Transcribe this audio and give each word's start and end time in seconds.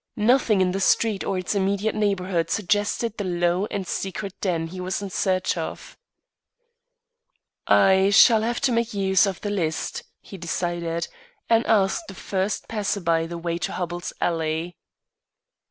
Nothing 0.15 0.61
in 0.61 0.71
the 0.71 0.79
street 0.79 1.23
or 1.23 1.37
its 1.37 1.53
immediate 1.53 1.93
neighbourhood 1.93 2.49
suggested 2.49 3.15
the 3.17 3.23
low 3.23 3.67
and 3.67 3.85
secret 3.87 4.33
den 4.41 4.65
he 4.65 4.81
was 4.81 4.99
in 4.99 5.11
search 5.11 5.55
of. 5.55 5.95
"I 7.67 8.09
shall 8.09 8.41
have 8.41 8.59
to 8.61 8.71
make 8.71 8.95
use 8.95 9.27
of 9.27 9.39
the 9.41 9.51
list," 9.51 10.01
he 10.19 10.39
decided, 10.39 11.07
and 11.51 11.63
asked 11.67 12.07
the 12.07 12.15
first 12.15 12.67
passer 12.67 12.99
by 13.01 13.27
the 13.27 13.37
way 13.37 13.59
to 13.59 13.73
Hubbell's 13.73 14.11
Alley. 14.19 14.75